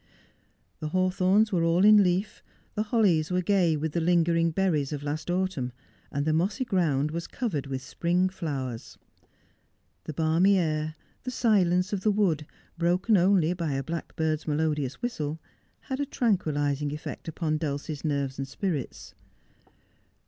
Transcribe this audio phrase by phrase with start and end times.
[0.79, 2.41] The hawthorns were all in leaf,
[2.73, 5.73] the hollies were gay with the lingering berries of last autumn,
[6.11, 8.97] and the mossy ground was covered with spring flowers.
[10.05, 12.47] The balmy air, the silence of the wood,
[12.79, 15.39] broken only by a black bird's melodious whistle,
[15.81, 19.13] had a tranquilizing effect upon Dulcie's nerves and spirits.